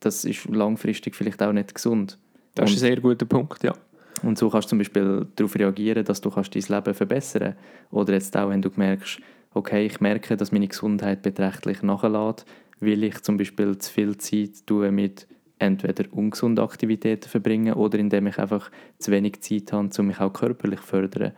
das 0.00 0.24
ist 0.24 0.48
langfristig 0.48 1.14
vielleicht 1.14 1.42
auch 1.42 1.52
nicht 1.52 1.74
gesund. 1.74 2.18
Das 2.54 2.70
ist 2.70 2.76
ein 2.76 2.80
sehr 2.80 3.00
guter 3.00 3.26
Punkt, 3.26 3.62
ja. 3.62 3.74
Und 4.22 4.38
so 4.38 4.50
kannst 4.50 4.66
du 4.66 4.70
zum 4.70 4.78
Beispiel 4.78 5.26
darauf 5.36 5.54
reagieren, 5.54 6.04
dass 6.04 6.20
du 6.20 6.30
dein 6.30 6.44
Leben 6.44 6.94
verbessern 6.94 7.54
kannst. 7.54 7.92
Oder 7.92 8.14
jetzt 8.14 8.36
auch, 8.36 8.50
wenn 8.50 8.62
du 8.62 8.70
merkst, 8.74 9.20
okay, 9.54 9.86
ich 9.86 10.00
merke, 10.00 10.36
dass 10.36 10.52
meine 10.52 10.68
Gesundheit 10.68 11.22
beträchtlich 11.22 11.82
nachlässt, 11.82 12.46
weil 12.80 13.04
ich 13.04 13.20
zum 13.22 13.36
Beispiel 13.36 13.76
zu 13.78 13.92
viel 13.92 14.16
Zeit 14.18 14.66
tue 14.66 14.90
mit 14.90 15.26
entweder 15.58 16.04
ungesunden 16.12 16.64
Aktivitäten 16.64 17.28
verbringen 17.28 17.74
oder 17.74 17.98
indem 17.98 18.28
ich 18.28 18.38
einfach 18.38 18.70
zu 18.98 19.10
wenig 19.10 19.40
Zeit 19.40 19.72
habe, 19.72 19.88
um 19.98 20.06
mich 20.06 20.20
auch 20.20 20.32
körperlich 20.32 20.80
zu 20.80 20.86
fördern. 20.86 21.32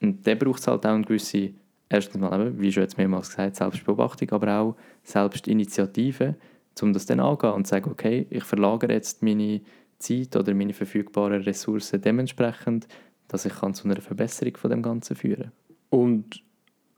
Und 0.00 0.26
dann 0.26 0.38
braucht 0.38 0.60
es 0.60 0.66
halt 0.66 0.84
auch 0.84 0.90
eine 0.90 1.04
gewisse, 1.04 1.50
erstens 1.88 2.20
mal, 2.20 2.58
wie 2.58 2.70
schon 2.70 2.82
jetzt 2.82 2.98
mehrmals 2.98 3.30
gesagt, 3.30 3.56
Selbstbeobachtung, 3.56 4.30
aber 4.32 4.60
auch 4.60 4.76
Selbstinitiative, 5.02 6.34
um 6.82 6.92
das 6.92 7.06
dann 7.06 7.20
anzugehen 7.20 7.54
und 7.54 7.66
zu 7.66 7.70
sagen, 7.70 7.90
okay, 7.90 8.26
ich 8.28 8.44
verlagere 8.44 8.92
jetzt 8.92 9.22
meine 9.22 9.62
Zeit 10.04 10.36
oder 10.36 10.54
meine 10.54 10.72
verfügbaren 10.72 11.42
Ressourcen 11.42 12.00
dementsprechend, 12.00 12.86
dass 13.28 13.44
ich 13.44 13.54
kann 13.54 13.74
zu 13.74 13.88
einer 13.88 14.00
Verbesserung 14.00 14.56
von 14.56 14.70
dem 14.70 14.82
Ganzen 14.82 15.16
führen 15.16 15.52
Und 15.90 16.42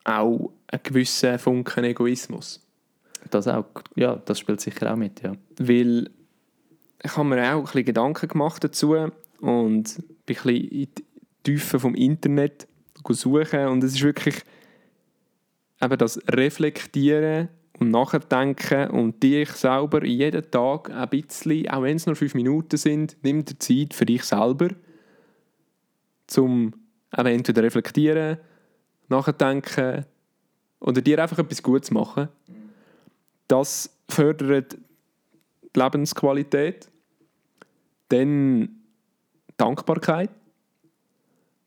auch 0.05 0.53
einen 0.69 0.83
gewissen 0.83 1.39
Funken 1.39 1.85
Egoismus. 1.85 2.63
Das 3.31 3.49
auch, 3.49 3.67
ja, 3.97 4.17
das 4.17 4.39
spielt 4.39 4.61
sicher 4.61 4.93
auch 4.93 4.97
mit, 4.97 5.23
ja. 5.23 5.33
Weil 5.59 6.11
ich 7.03 7.17
habe 7.17 7.29
mir 7.29 7.55
auch 7.55 7.59
ein 7.59 7.65
bisschen 7.65 7.85
Gedanken 7.85 8.29
gemacht 8.29 8.63
dazu 8.63 8.95
und 8.95 9.13
bin 9.41 9.47
ein 9.49 10.25
bisschen 10.27 10.51
in 10.57 10.71
die 10.71 11.05
Tiefe 11.43 11.79
vom 11.81 11.95
Internet 11.95 12.67
suchen 13.09 13.67
und 13.69 13.85
es 13.85 13.95
ist 13.95 14.03
wirklich 14.03 14.43
eben 15.81 15.99
das 15.99 16.19
Reflektieren 16.29 17.49
und 17.79 17.91
Nachdenken 17.91 18.91
und 18.91 19.23
dich 19.23 19.51
selber 19.51 20.05
jeden 20.05 20.51
Tag 20.51 20.91
ein 20.91 21.09
bisschen, 21.09 21.69
auch 21.69 21.83
wenn 21.83 21.97
es 21.97 22.07
nur 22.07 22.17
fünf 22.17 22.35
Minuten 22.35 22.77
sind, 22.77 23.17
nimm 23.23 23.45
dir 23.45 23.59
Zeit 23.59 23.93
für 23.93 24.07
dich 24.07 24.25
selber, 24.25 24.69
zum 26.27 26.73
eben 27.17 27.29
entweder 27.29 27.63
reflektieren, 27.63 28.39
nachdenken 29.09 30.07
oder 30.81 31.01
dir 31.01 31.23
einfach 31.23 31.39
etwas 31.39 31.63
Gutes 31.63 31.91
machen. 31.91 32.29
Das 33.49 33.95
fördert 34.09 34.77
die 35.75 35.81
Lebensqualität. 35.81 36.89
Dann 38.09 38.81
Dankbarkeit. 39.57 40.31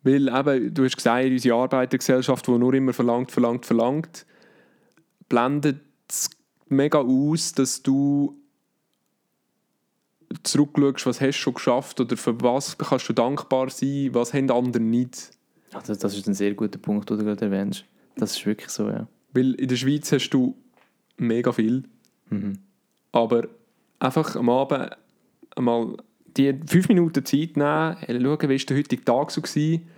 Weil 0.03 0.27
eben, 0.27 0.73
du 0.73 0.85
hast 0.85 0.95
gesagt, 0.95 1.25
unsere 1.25 1.55
Arbeitergesellschaft, 1.55 2.47
die 2.47 2.51
nur 2.51 2.73
immer 2.73 2.93
verlangt, 2.93 3.31
verlangt, 3.31 3.65
verlangt, 3.65 4.25
blendet 5.27 5.81
mega 6.67 6.99
aus, 6.99 7.53
dass 7.53 7.81
du 7.83 8.35
zurückschaust, 10.43 11.05
was 11.05 11.21
hast 11.21 11.37
du 11.37 11.41
schon 11.41 11.53
geschafft 11.55 11.99
oder 11.99 12.15
für 12.15 12.39
was 12.41 12.77
kannst 12.77 13.09
du 13.09 13.13
dankbar 13.13 13.69
sein, 13.69 14.09
was 14.13 14.33
haben 14.33 14.49
andere 14.51 14.81
nicht. 14.83 15.31
Also 15.73 15.95
das 15.95 16.15
ist 16.15 16.27
ein 16.27 16.33
sehr 16.33 16.53
guter 16.53 16.79
Punkt, 16.79 17.09
den 17.09 17.17
du 17.17 17.23
gerade 17.25 17.45
erwähnst. 17.45 17.85
Das 18.15 18.35
ist 18.35 18.45
wirklich 18.45 18.69
so, 18.69 18.87
ja. 18.89 19.07
Weil 19.33 19.53
in 19.53 19.67
der 19.67 19.75
Schweiz 19.75 20.11
hast 20.11 20.29
du 20.29 20.55
mega 21.17 21.51
viel, 21.51 21.83
Mhm. 22.31 22.59
aber 23.11 23.47
einfach 23.97 24.35
am 24.35 24.49
Abend 24.49 24.91
einmal 25.55 25.97
die 26.37 26.53
fünf 26.67 26.89
Minuten 26.89 27.25
Zeit 27.25 27.57
nehmen, 27.57 27.97
schauen, 28.07 28.49
wie 28.49 28.59
war 28.59 28.65
der 28.67 28.77
heutige 28.77 29.03
Tag 29.03 29.31
so 29.31 29.41
gewesen. 29.41 29.89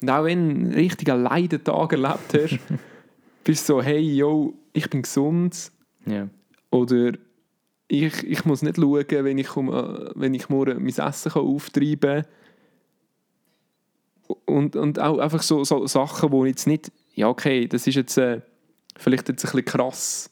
Und 0.00 0.08
auch 0.10 0.24
wenn 0.24 0.48
du 0.48 0.54
einen 0.66 0.74
richtigen 0.74 1.22
Leidentag 1.22 1.92
erlebt 1.92 2.32
hast, 2.32 2.58
bist 3.44 3.68
du 3.68 3.74
so, 3.74 3.82
hey, 3.82 4.00
yo, 4.00 4.54
ich 4.74 4.90
bin 4.90 5.00
gesund 5.02 5.72
Ja. 6.04 6.28
oder 6.70 7.12
ich, 7.88 8.22
ich 8.24 8.44
muss 8.44 8.62
nicht 8.62 8.76
schauen, 8.76 9.04
wenn 9.08 9.38
ich, 9.38 9.56
um, 9.56 9.72
äh, 9.72 10.10
wenn 10.14 10.34
ich 10.34 10.48
morgen 10.50 10.82
mein 10.82 10.88
Essen 10.88 11.32
kann 11.32 11.42
auftreiben 11.42 12.22
kann. 12.22 12.26
Und, 14.46 14.76
und 14.76 14.98
auch 14.98 15.18
einfach 15.18 15.42
so, 15.42 15.64
so 15.64 15.86
Sachen, 15.86 16.32
wo 16.32 16.44
jetzt 16.44 16.66
nicht, 16.66 16.90
ja 17.14 17.28
okay, 17.28 17.66
das 17.68 17.86
ist 17.86 17.94
jetzt 17.94 18.16
äh, 18.18 18.40
vielleicht 18.96 19.28
jetzt 19.28 19.44
ein 19.44 19.50
bisschen 19.52 19.64
krass 19.64 20.30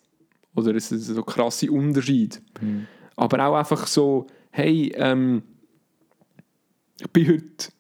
oder 0.55 0.75
es 0.75 0.91
ist 0.93 1.07
so 1.07 1.17
ein 1.21 1.27
krasser 1.27 1.71
Unterschied. 1.71 2.41
Mhm. 2.61 2.87
Aber 3.17 3.47
auch 3.47 3.55
einfach 3.55 3.87
so, 3.87 4.27
hey, 4.51 4.93
ähm, 4.97 5.43
ich 7.01 7.09
bin 7.11 7.29
heute 7.29 7.72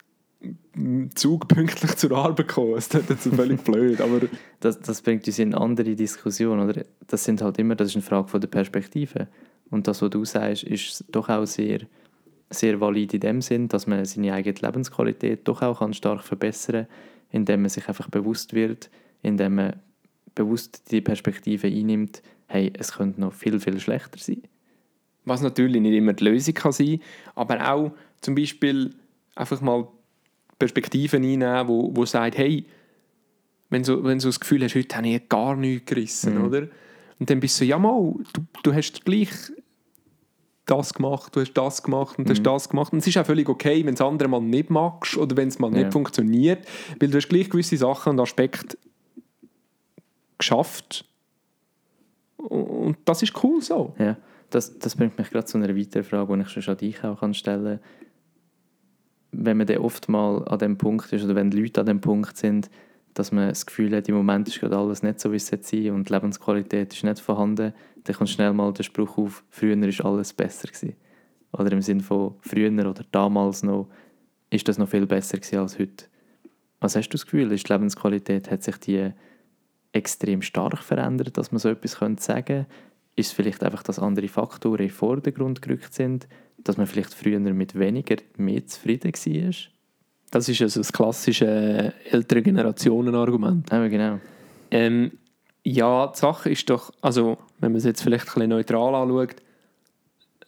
Zug 1.14 1.48
pünktlich 1.54 1.96
zur 1.96 2.12
Arbeit 2.12 2.48
gekommen. 2.48 2.74
Das 2.74 2.86
ist 2.86 3.10
jetzt 3.10 3.34
völlig 3.34 3.60
blöd, 3.64 4.00
aber 4.00 4.20
Das, 4.60 4.80
das 4.80 5.02
bringt 5.02 5.26
uns 5.26 5.38
in 5.38 5.54
eine 5.54 5.62
andere 5.62 5.94
Diskussion, 5.94 6.60
oder? 6.60 6.82
Das 7.06 7.24
sind 7.24 7.42
halt 7.42 7.58
immer, 7.58 7.74
das 7.74 7.88
ist 7.88 7.96
eine 7.96 8.02
Frage 8.02 8.28
von 8.28 8.40
der 8.40 8.48
Perspektive. 8.48 9.28
Und 9.70 9.86
das, 9.88 10.02
was 10.02 10.10
du 10.10 10.24
sagst, 10.24 10.64
ist 10.64 11.04
doch 11.10 11.28
auch 11.28 11.46
sehr, 11.46 11.80
sehr 12.50 12.80
valid 12.80 13.14
in 13.14 13.20
dem 13.20 13.40
Sinn, 13.42 13.68
dass 13.68 13.86
man 13.86 14.04
seine 14.04 14.34
eigene 14.34 14.58
Lebensqualität 14.60 15.46
doch 15.48 15.62
auch 15.62 15.78
kann 15.78 15.94
stark 15.94 16.22
verbessern 16.22 16.86
kann, 16.86 16.96
indem 17.30 17.62
man 17.62 17.70
sich 17.70 17.88
einfach 17.88 18.08
bewusst 18.08 18.52
wird, 18.52 18.90
indem 19.22 19.54
man 19.56 19.76
bewusst 20.34 20.90
die 20.90 21.00
Perspektive 21.00 21.66
einnimmt, 21.66 22.22
hey, 22.46 22.72
es 22.78 22.92
könnte 22.92 23.20
noch 23.20 23.32
viel, 23.32 23.58
viel 23.60 23.80
schlechter 23.80 24.18
sein. 24.18 24.42
was 25.24 25.40
natürlich 25.40 25.80
nicht 25.80 25.94
immer 25.94 26.12
die 26.12 26.24
Lösung 26.24 26.54
kann 26.54 26.72
sein 26.72 27.00
aber 27.34 27.72
auch 27.72 27.92
zum 28.20 28.34
Beispiel 28.34 28.94
einfach 29.34 29.60
mal 29.60 29.88
Perspektiven 30.62 31.24
einnehmen, 31.24 31.66
wo, 31.68 31.90
wo 31.94 32.04
sagt, 32.06 32.38
hey, 32.38 32.64
wenn 33.68 33.82
du, 33.82 34.04
wenn 34.04 34.18
du 34.18 34.26
das 34.26 34.38
Gefühl 34.38 34.62
hast, 34.62 34.74
heute 34.76 34.96
habe 34.96 35.08
ich 35.08 35.28
gar 35.28 35.56
nichts 35.56 35.86
gerissen, 35.86 36.38
Mhm. 36.38 36.44
oder? 36.44 36.68
Und 37.18 37.28
dann 37.30 37.40
bist 37.40 37.56
du 37.56 37.64
so, 37.64 37.68
ja 37.68 37.78
mal, 37.78 38.14
du, 38.32 38.40
du 38.62 38.72
hast 38.74 39.04
gleich 39.04 39.30
das 40.66 40.94
gemacht, 40.94 41.34
du 41.34 41.40
hast 41.40 41.52
das 41.54 41.82
gemacht 41.82 42.16
und 42.18 42.28
du 42.28 42.32
hast 42.32 42.40
Mhm. 42.40 42.44
das 42.44 42.68
gemacht. 42.68 42.92
Und 42.92 43.00
es 43.00 43.06
ist 43.08 43.18
auch 43.18 43.26
völlig 43.26 43.48
okay, 43.48 43.84
wenn 43.84 43.94
es 43.94 44.00
andere 44.00 44.28
mal 44.28 44.40
nicht 44.40 44.70
magst 44.70 45.16
oder 45.16 45.36
wenn 45.36 45.48
es 45.48 45.58
mal 45.58 45.72
Ja. 45.72 45.80
nicht 45.80 45.92
funktioniert, 45.92 46.64
weil 47.00 47.08
du 47.10 47.16
hast 47.16 47.28
gleich 47.28 47.50
gewisse 47.50 47.76
Sachen 47.76 48.10
und 48.10 48.20
Aspekte 48.20 48.76
geschafft 50.38 51.04
Und 52.36 52.96
das 53.04 53.22
ist 53.22 53.32
cool 53.44 53.60
so. 53.62 53.94
Ja, 53.98 54.16
das, 54.50 54.76
das 54.78 54.96
bringt 54.96 55.16
mich 55.16 55.30
gerade 55.30 55.44
zu 55.46 55.58
einer 55.58 55.76
weiteren 55.76 56.02
Frage, 56.04 56.36
die 56.36 56.42
ich 56.42 56.48
schon 56.50 56.72
an 56.72 56.76
dich 56.78 57.04
auch 57.04 57.20
kann 57.20 57.34
stellen 57.34 57.78
kann. 57.78 58.11
Wenn 59.32 59.56
man 59.56 59.66
dann 59.66 59.78
oft 59.78 60.08
mal 60.08 60.46
an 60.46 60.58
dem 60.58 60.78
Punkt 60.78 61.12
ist, 61.12 61.24
oder 61.24 61.34
wenn 61.34 61.50
die 61.50 61.60
Leute 61.60 61.80
an 61.80 61.86
dem 61.86 62.00
Punkt 62.00 62.36
sind, 62.36 62.70
dass 63.14 63.32
man 63.32 63.48
das 63.48 63.66
Gefühl 63.66 63.94
hat, 63.96 64.08
im 64.08 64.14
Moment 64.14 64.48
ist 64.48 64.60
gerade 64.60 64.76
alles 64.76 65.02
nicht 65.02 65.20
so, 65.20 65.32
wie 65.32 65.36
es 65.36 65.46
sein 65.46 65.90
und 65.90 66.08
die 66.08 66.12
Lebensqualität 66.12 66.92
ist 66.92 67.04
nicht 67.04 67.20
vorhanden, 67.20 67.72
dann 68.04 68.16
kommt 68.16 68.30
schnell 68.30 68.52
mal 68.52 68.72
der 68.72 68.82
Spruch 68.82 69.18
auf, 69.18 69.44
früher 69.50 69.76
ist 69.86 70.04
alles 70.04 70.32
besser 70.32 70.68
gewesen. 70.68 70.96
Oder 71.52 71.72
im 71.72 71.82
Sinne 71.82 72.02
von 72.02 72.34
früher 72.40 72.70
oder 72.70 73.04
damals 73.10 73.62
noch, 73.62 73.88
ist 74.50 74.68
das 74.68 74.78
noch 74.78 74.88
viel 74.88 75.06
besser 75.06 75.38
gewesen 75.38 75.58
als 75.58 75.78
heute. 75.78 76.06
Was 76.80 76.96
hast 76.96 77.08
du 77.08 77.12
das 77.12 77.24
Gefühl, 77.24 77.52
ist 77.52 77.68
die 77.68 77.72
Lebensqualität, 77.72 78.50
hat 78.50 78.62
sich 78.62 78.76
die 78.78 79.10
extrem 79.92 80.42
stark 80.42 80.82
verändert, 80.82 81.36
dass 81.36 81.52
man 81.52 81.58
so 81.58 81.68
etwas 81.68 81.98
könnte 81.98 82.22
sagen 82.22 82.66
Ist 83.14 83.28
es 83.28 83.32
vielleicht 83.32 83.62
einfach, 83.62 83.82
dass 83.82 83.98
andere 83.98 84.28
Faktoren 84.28 84.80
in 84.80 84.88
den 84.88 84.94
Vordergrund 84.94 85.62
gerückt 85.62 85.92
sind, 85.94 86.28
dass 86.58 86.76
man 86.76 86.86
vielleicht 86.86 87.12
früher 87.12 87.38
mit 87.40 87.78
weniger 87.78 88.16
mehr 88.36 88.66
zufrieden 88.66 89.12
war? 89.12 89.52
Das 90.30 90.48
ist 90.48 90.62
also 90.62 90.80
das 90.80 90.92
klassische 90.92 91.92
ältere 92.10 92.40
Generationen-Argument. 92.40 93.70
Ja, 93.70 93.86
genau. 93.88 94.18
Ähm, 94.70 95.12
ja, 95.62 96.06
die 96.06 96.18
Sache 96.18 96.50
ist 96.50 96.68
doch, 96.70 96.90
also 97.02 97.36
wenn 97.60 97.72
man 97.72 97.78
es 97.78 97.84
jetzt 97.84 98.02
vielleicht 98.02 98.28
ein 98.28 98.34
bisschen 98.34 98.48
neutral 98.48 98.94
anschaut, 98.94 99.36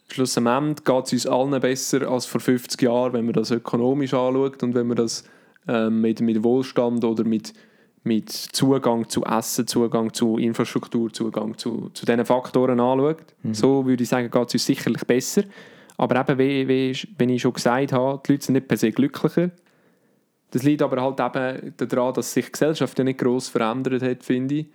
schlussendlich 0.09 0.85
geht 0.85 1.05
es 1.07 1.13
uns 1.13 1.27
allen 1.27 1.61
besser 1.61 2.09
als 2.11 2.25
vor 2.27 2.41
50 2.41 2.81
Jahren, 2.81 3.13
wenn 3.13 3.27
man 3.27 3.35
das 3.35 3.51
ökonomisch 3.51 4.15
anschaut 4.15 4.63
und 4.63 4.75
wenn 4.75 4.87
man 4.87 4.97
das 4.97 5.25
ähm, 5.69 6.01
mit, 6.01 6.21
mit 6.21 6.43
Wohlstand 6.43 7.05
oder 7.05 7.25
mit, 7.25 7.53
mit 8.05 8.31
Zugang 8.31 9.09
zu 9.09 9.25
Essen, 9.25 9.67
Zugang 9.67 10.13
zu 10.13 10.37
Infrastruktur, 10.37 11.13
Zugang 11.13 11.57
zu, 11.57 11.91
zu 11.95 12.05
diesen 12.05 12.25
Faktoren 12.25 12.79
anschaut. 12.79 13.35
Mhm. 13.43 13.55
So 13.55 13.87
würde 13.87 14.03
ich 14.03 14.09
sagen, 14.09 14.31
geht 14.31 14.49
es 14.49 14.55
uns 14.55 14.67
sicherlich 14.67 15.05
besser. 15.05 15.45
Aber 15.97 16.21
eben, 16.21 16.39
wie, 16.39 16.69
wie, 16.69 16.99
wie 17.19 17.35
ich 17.35 17.43
schon 17.43 17.55
gesagt 17.55 17.93
habe, 17.93 18.21
die 18.27 18.33
Leute 18.33 18.45
sind 18.45 18.55
nicht 18.55 18.69
per 18.69 18.77
se 18.77 18.93
glücklicher. 18.93 19.51
Das 20.51 20.63
liegt 20.63 20.83
aber 20.83 21.03
halt 21.03 21.19
eben 21.19 21.75
daran, 21.77 22.15
dass 22.15 22.33
sich 22.33 22.47
die 22.47 22.53
Gesellschaft 22.53 22.99
ja 22.99 23.05
nicht 23.05 23.19
gross 23.19 23.49
verändert 23.49 24.03
hat, 24.03 24.23
finde 24.23 24.55
ich. 24.55 24.67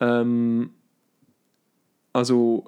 Ähm, 0.00 0.70
also 2.12 2.64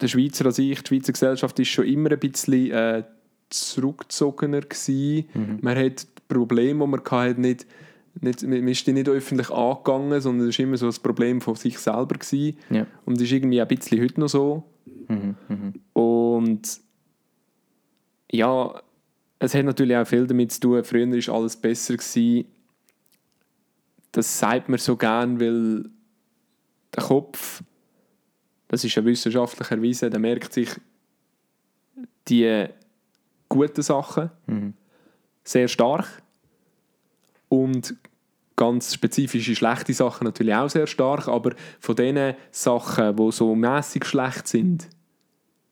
der 0.00 0.08
Schweizer 0.08 0.46
an 0.46 0.52
sich, 0.52 0.82
die 0.82 0.88
Schweizer 0.88 1.12
Gesellschaft 1.12 1.58
ist 1.58 1.68
schon 1.68 1.86
immer 1.86 2.10
ein 2.10 2.18
bisschen 2.18 2.70
äh, 2.72 3.04
zurückgezogener 3.50 4.62
gewesen. 4.62 5.28
Mhm. 5.32 5.58
Man 5.62 5.78
hat 5.78 6.06
Probleme, 6.28 6.84
die 6.84 6.90
man 6.90 7.00
hatte, 7.04 7.40
nicht, 7.40 7.66
nicht, 8.20 8.42
man 8.42 8.68
ist 8.68 8.86
die 8.86 8.92
nicht 8.92 9.08
öffentlich 9.08 9.50
angegangen, 9.50 10.20
sondern 10.20 10.48
es 10.48 10.58
war 10.58 10.64
immer 10.64 10.76
so 10.76 10.86
ein 10.86 11.02
Problem 11.02 11.40
von 11.40 11.54
sich 11.54 11.78
selber 11.78 12.16
gewesen. 12.18 12.58
Ja. 12.70 12.86
Und 13.04 13.16
das 13.16 13.24
ist 13.24 13.32
irgendwie 13.32 13.60
ein 13.60 13.68
bisschen 13.68 14.02
heute 14.02 14.20
noch 14.20 14.28
so. 14.28 14.64
Mhm. 15.08 15.34
Mhm. 15.48 15.74
Und 15.92 16.80
ja, 18.30 18.82
es 19.38 19.54
hat 19.54 19.64
natürlich 19.64 19.96
auch 19.96 20.06
viel 20.06 20.26
damit 20.26 20.52
zu 20.52 20.60
tun, 20.60 20.84
früher 20.84 21.10
war 21.10 21.34
alles 21.34 21.56
besser. 21.56 21.96
Gewesen. 21.96 22.46
Das 24.12 24.38
sagt 24.38 24.68
man 24.68 24.78
so 24.78 24.96
gern, 24.96 25.38
weil 25.40 25.90
der 26.94 27.02
Kopf 27.02 27.62
das 28.68 28.84
ist 28.84 28.94
ja 28.94 29.04
wissenschaftlich 29.04 29.70
erwiesen, 29.70 30.10
der 30.10 30.20
merkt 30.20 30.52
sich 30.52 30.70
die 32.28 32.66
guten 33.48 33.82
Sachen 33.82 34.30
mhm. 34.46 34.74
sehr 35.44 35.68
stark 35.68 36.22
und 37.48 37.94
ganz 38.56 38.94
spezifische 38.94 39.54
schlechte 39.54 39.92
Sachen 39.92 40.24
natürlich 40.24 40.54
auch 40.54 40.70
sehr 40.70 40.86
stark, 40.86 41.28
aber 41.28 41.52
von 41.78 41.96
den 41.96 42.34
Sachen, 42.50 43.16
die 43.16 43.32
so 43.32 43.54
mäßig 43.54 44.04
schlecht 44.04 44.48
sind, 44.48 44.88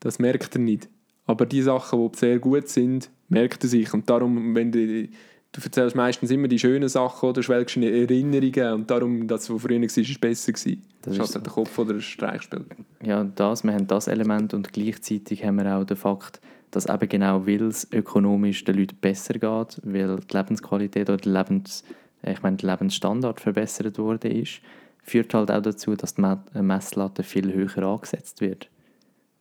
das 0.01 0.19
merkt 0.19 0.55
er 0.55 0.61
nicht. 0.61 0.89
Aber 1.27 1.47
die 1.47 1.63
Sachen, 1.63 2.11
die 2.13 2.19
sehr 2.19 2.39
gut 2.39 2.69
sind, 2.69 3.11
merkt 3.29 3.65
er 3.65 3.71
sich. 3.71 3.93
Und 3.95 4.09
darum, 4.11 4.55
wenn 4.55 4.71
du 4.71 5.09
du 5.55 5.61
erzählst 5.63 5.97
meistens 5.97 6.31
immer 6.31 6.49
die 6.49 6.59
schönen 6.59 6.89
Sachen 6.89 7.29
oder 7.29 7.43
schwelgst 7.43 7.77
in 7.77 7.85
Erinnerungen 7.85 8.75
und 8.75 8.91
darum, 8.91 9.27
das, 9.29 9.49
was 9.51 9.63
früher 9.63 9.81
war, 9.81 9.85
ist 9.85 10.21
besser 10.21 10.53
gewesen. 10.53 10.83
Das, 11.03 11.17
ist 11.17 11.35
halt 11.35 11.47
der 11.47 11.53
Kopf 11.53 11.79
oder 11.79 11.95
der 11.95 12.01
Streichspiel. 12.01 12.65
Ja, 13.03 13.25
das, 13.25 13.63
wir 13.63 13.73
haben 13.73 13.87
das 13.87 14.09
Element 14.09 14.55
und 14.55 14.73
gleichzeitig 14.73 15.45
haben 15.45 15.57
wir 15.57 15.77
auch 15.77 15.85
den 15.85 15.97
Fakt, 15.97 16.41
dass 16.71 16.87
eben 16.87 17.09
genau, 17.09 17.47
weil 17.47 17.63
es 17.63 17.87
ökonomisch 17.93 18.65
den 18.65 18.79
Leuten 18.79 18.97
besser 19.01 19.35
geht, 19.35 19.81
weil 19.85 20.17
die 20.17 20.37
Lebensqualität 20.37 21.09
oder 21.09 21.19
der 21.19 21.33
Lebens, 21.33 21.85
ich 22.27 22.43
meine, 22.43 22.57
der 22.57 22.71
Lebensstandard 22.71 23.41
verbessert 23.41 23.99
worden 23.99 24.31
ist, 24.31 24.61
führt 25.03 25.35
halt 25.35 25.51
auch 25.51 25.63
dazu, 25.63 25.95
dass 25.95 26.15
die 26.15 26.37
Messlatte 26.63 27.23
viel 27.23 27.53
höher 27.53 27.83
angesetzt 27.85 28.41
wird. 28.41 28.71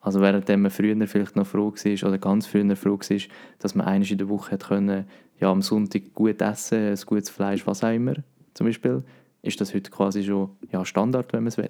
Also 0.02 0.20
während 0.20 0.50
man 0.50 0.70
früher 0.70 1.08
vielleicht 1.08 1.38
noch 1.38 1.48
froh 1.48 1.72
war 1.72 2.08
oder 2.10 2.18
ganz 2.18 2.46
früher 2.46 2.76
froh 2.76 3.00
war, 3.00 3.18
dass 3.60 3.76
man 3.76 3.88
einmal 3.88 4.12
in 4.12 4.18
der 4.18 4.28
Woche 4.28 4.58
können, 4.58 5.06
ja, 5.40 5.50
am 5.50 5.62
Sonntag 5.62 6.14
gut 6.14 6.42
essen, 6.42 6.90
ein 6.90 7.00
gutes 7.06 7.30
Fleisch, 7.30 7.66
was 7.66 7.84
auch 7.84 7.94
immer, 7.94 8.16
zum 8.54 8.68
Beispiel, 8.68 9.04
ist 9.42 9.60
das 9.62 9.74
heute 9.74 9.92
quasi 9.92 10.24
schon 10.24 10.50
ja, 10.72 10.84
Standard, 10.86 11.32
wenn 11.34 11.44
man 11.44 11.48
es 11.48 11.58
will. 11.58 11.70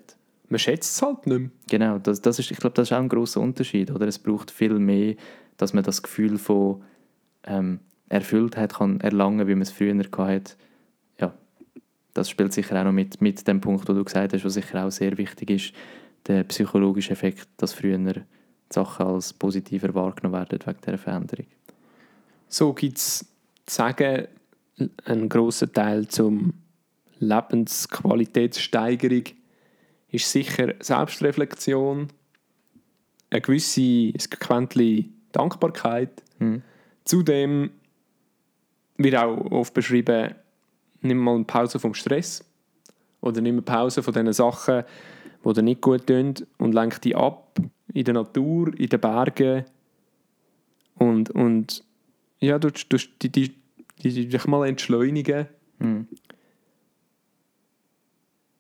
Man 0.49 0.59
schätzt 0.59 0.95
es 0.95 1.01
halt 1.01 1.25
nicht 1.27 1.39
mehr. 1.39 1.49
Genau, 1.69 1.97
das, 1.97 2.21
das 2.21 2.39
ist, 2.39 2.51
ich 2.51 2.57
glaube, 2.57 2.75
das 2.75 2.89
ist 2.89 2.93
auch 2.93 2.99
ein 2.99 3.09
großer 3.09 3.39
Unterschied. 3.39 3.91
Oder? 3.91 4.07
Es 4.07 4.19
braucht 4.19 4.51
viel 4.51 4.77
mehr, 4.77 5.15
dass 5.57 5.73
man 5.73 5.83
das 5.83 6.03
Gefühl 6.03 6.37
von 6.37 6.83
ähm, 7.45 7.79
Erfülltheit 8.09 8.75
kann 8.75 8.99
erlangen 9.01 9.47
wie 9.47 9.55
man 9.55 9.63
es 9.63 9.71
früher 9.71 9.95
hatte. 9.97 10.55
Das 12.13 12.29
spielt 12.29 12.53
sicher 12.53 12.79
auch 12.79 12.85
noch 12.85 12.91
mit, 12.91 13.21
mit 13.21 13.47
dem 13.47 13.61
Punkt, 13.61 13.87
den 13.87 13.95
du 13.95 14.03
gesagt 14.03 14.33
hast, 14.33 14.45
was 14.45 14.53
sicher 14.53 14.85
auch 14.85 14.91
sehr 14.91 15.17
wichtig 15.17 15.49
ist, 15.49 15.73
der 16.27 16.43
psychologische 16.43 17.11
Effekt, 17.11 17.47
dass 17.57 17.73
früher 17.73 17.97
die 17.97 18.21
Sachen 18.69 19.05
als 19.05 19.33
positiver 19.33 19.93
wahrgenommen 19.93 20.39
werden 20.39 20.59
wegen 20.59 20.77
dieser 20.85 20.97
Veränderung. 20.97 21.47
So 22.47 22.73
gibt 22.73 22.97
es 22.97 23.25
sagen, 23.67 24.27
ein 25.05 25.29
großer 25.29 25.71
Teil 25.71 26.07
zum 26.07 26.53
Lebensqualitätssteigerung 27.19 29.23
ist 30.09 30.31
sicher 30.31 30.73
Selbstreflexion, 30.79 32.07
eine 33.29 33.41
gewisse 33.41 34.13
ein 34.13 35.05
Dankbarkeit. 35.31 36.23
Mhm. 36.39 36.63
Zudem 37.03 37.71
wird 38.97 39.15
auch 39.15 39.51
oft 39.51 39.73
beschrieben, 39.73 40.35
nimm 41.03 41.17
mal 41.17 41.35
eine 41.35 41.43
Pause 41.43 41.79
vom 41.79 41.93
Stress 41.93 42.43
oder 43.21 43.41
nimm 43.41 43.55
eine 43.55 43.61
Pause 43.61 44.03
von 44.03 44.13
den 44.13 44.31
Sachen, 44.33 44.83
die 45.45 45.53
dir 45.53 45.61
nicht 45.61 45.81
gut 45.81 46.07
tun 46.07 46.33
und 46.57 46.73
lenk 46.73 47.01
die 47.01 47.15
ab 47.15 47.59
in 47.93 48.05
der 48.05 48.13
Natur, 48.13 48.77
in 48.77 48.89
den 48.89 48.99
Bergen 48.99 49.65
und, 50.95 51.29
und 51.31 51.83
ja, 52.39 52.59
du, 52.59 52.69
du, 52.71 52.97
die, 53.21 53.29
die, 53.29 53.55
dich 54.03 54.45
mal 54.45 54.67
entschleunigen. 54.67 55.47
Mhm. 55.79 56.07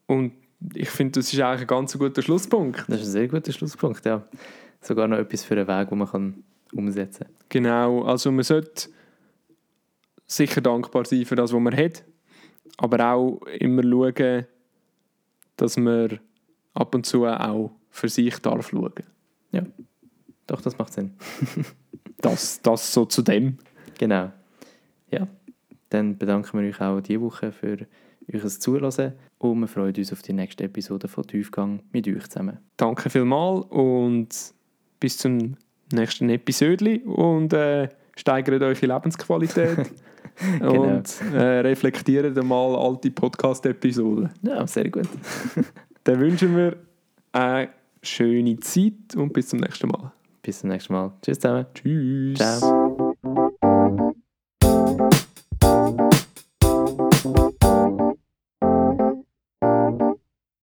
Und 0.07 0.33
ich 0.73 0.89
finde, 0.89 1.19
das 1.19 1.33
ist 1.33 1.39
eigentlich 1.39 1.61
ein 1.61 1.67
ganz 1.67 1.97
guter 1.97 2.21
Schlusspunkt. 2.21 2.85
Das 2.87 3.01
ist 3.01 3.07
ein 3.07 3.11
sehr 3.11 3.27
guter 3.27 3.51
Schlusspunkt, 3.51 4.05
ja. 4.05 4.25
Sogar 4.81 5.07
noch 5.07 5.17
etwas 5.17 5.43
für 5.43 5.55
einen 5.55 5.67
Weg, 5.67 5.89
den 5.89 5.97
man 5.97 6.07
kann 6.07 6.43
umsetzen 6.73 7.25
kann. 7.25 7.33
Genau, 7.49 8.03
also 8.03 8.31
man 8.31 8.43
sollte 8.43 8.89
sicher 10.25 10.61
dankbar 10.61 11.05
sein 11.05 11.25
für 11.25 11.35
das, 11.35 11.53
was 11.53 11.59
man 11.59 11.75
hat, 11.75 12.03
aber 12.77 13.13
auch 13.13 13.41
immer 13.59 13.83
schauen, 13.83 14.47
dass 15.57 15.77
man 15.77 16.19
ab 16.73 16.95
und 16.95 17.05
zu 17.05 17.25
auch 17.25 17.71
für 17.89 18.09
sich 18.09 18.37
darf 18.39 18.69
schauen. 18.69 18.93
Ja, 19.51 19.63
doch, 20.47 20.61
das 20.61 20.77
macht 20.77 20.93
Sinn. 20.93 21.13
das, 22.17 22.61
das 22.61 22.93
so 22.93 23.05
zu 23.05 23.21
dem. 23.21 23.57
Genau. 23.99 24.31
Ja, 25.11 25.27
dann 25.89 26.17
bedanken 26.17 26.59
wir 26.59 26.67
euch 26.67 26.81
auch 26.81 27.01
diese 27.01 27.21
Woche 27.21 27.51
für 27.51 27.85
euch 28.31 28.59
Zuhören 28.59 29.13
und 29.37 29.59
wir 29.59 29.67
freuen 29.67 29.95
uns 29.95 30.11
auf 30.11 30.21
die 30.21 30.33
nächste 30.33 30.63
Episode 30.63 31.07
von 31.07 31.27
Tiefgang 31.27 31.81
mit 31.91 32.07
euch 32.07 32.27
zusammen. 32.27 32.57
Danke 32.77 33.09
vielmals 33.09 33.65
und 33.69 34.29
bis 34.99 35.17
zum 35.17 35.55
nächsten 35.91 36.29
Episode 36.29 36.99
und 37.01 37.53
äh, 37.53 37.89
steigert 38.15 38.61
eure 38.61 38.85
Lebensqualität 38.85 39.91
genau. 40.59 40.81
und 40.83 41.21
äh, 41.33 41.59
reflektiert 41.59 42.37
einmal 42.37 42.75
alte 42.75 43.11
Podcast-Episoden. 43.11 44.29
Ja, 44.41 44.65
sehr 44.67 44.89
gut. 44.89 45.07
dann 46.03 46.19
wünschen 46.19 46.55
wir 46.55 46.77
eine 47.31 47.69
schöne 48.01 48.59
Zeit 48.59 49.15
und 49.15 49.33
bis 49.33 49.49
zum 49.49 49.59
nächsten 49.59 49.87
Mal. 49.87 50.11
Bis 50.41 50.59
zum 50.59 50.69
nächsten 50.69 50.93
Mal. 50.93 51.11
Tschüss 51.21 51.39
zusammen. 51.39 51.65
Tschüss. 51.73 52.37
Ciao. 52.37 52.97